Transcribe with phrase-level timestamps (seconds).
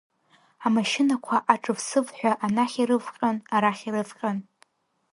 [0.65, 4.37] Амашьынақәа аҿыв-сывҳәа анахь ирывҟьон, арахь ирывҟьон.